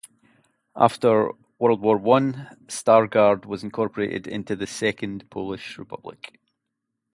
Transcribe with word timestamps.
After 0.75 1.29
World 1.59 1.81
War 1.83 1.95
One 1.95 2.57
Stargard 2.67 3.45
was 3.45 3.63
incorporated 3.63 4.25
into 4.25 4.55
the 4.55 4.65
Second 4.65 5.29
Polish 5.29 5.77
Republic. 5.77 6.39